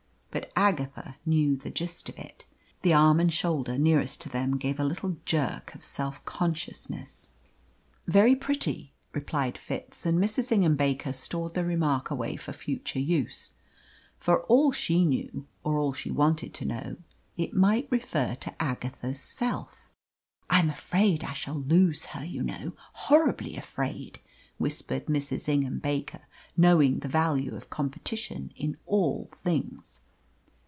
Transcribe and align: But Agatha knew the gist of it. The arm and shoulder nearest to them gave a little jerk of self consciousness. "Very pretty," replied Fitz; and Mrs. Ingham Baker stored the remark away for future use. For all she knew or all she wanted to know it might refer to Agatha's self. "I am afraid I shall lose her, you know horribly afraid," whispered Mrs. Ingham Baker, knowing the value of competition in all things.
But 0.33 0.49
Agatha 0.55 1.17
knew 1.25 1.57
the 1.57 1.69
gist 1.69 2.07
of 2.07 2.17
it. 2.17 2.45
The 2.83 2.93
arm 2.93 3.19
and 3.19 3.33
shoulder 3.33 3.77
nearest 3.77 4.21
to 4.21 4.29
them 4.29 4.55
gave 4.55 4.79
a 4.79 4.85
little 4.85 5.17
jerk 5.25 5.75
of 5.75 5.83
self 5.83 6.23
consciousness. 6.23 7.31
"Very 8.07 8.33
pretty," 8.37 8.93
replied 9.11 9.57
Fitz; 9.57 10.05
and 10.05 10.17
Mrs. 10.19 10.49
Ingham 10.53 10.77
Baker 10.77 11.11
stored 11.11 11.53
the 11.53 11.65
remark 11.65 12.09
away 12.09 12.37
for 12.37 12.53
future 12.53 12.97
use. 12.99 13.55
For 14.19 14.43
all 14.45 14.71
she 14.71 15.03
knew 15.03 15.47
or 15.65 15.77
all 15.77 15.91
she 15.91 16.09
wanted 16.09 16.53
to 16.53 16.65
know 16.65 16.95
it 17.35 17.53
might 17.53 17.89
refer 17.91 18.35
to 18.35 18.61
Agatha's 18.63 19.19
self. 19.19 19.91
"I 20.49 20.59
am 20.59 20.69
afraid 20.69 21.25
I 21.25 21.33
shall 21.33 21.59
lose 21.59 22.05
her, 22.05 22.23
you 22.23 22.41
know 22.41 22.71
horribly 22.93 23.57
afraid," 23.57 24.21
whispered 24.57 25.07
Mrs. 25.07 25.49
Ingham 25.49 25.79
Baker, 25.79 26.21
knowing 26.55 26.99
the 26.99 27.09
value 27.09 27.53
of 27.53 27.69
competition 27.69 28.53
in 28.55 28.77
all 28.85 29.29
things. 29.33 29.99